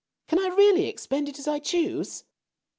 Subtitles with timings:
[0.27, 2.23] Can I really expend it as I choose?"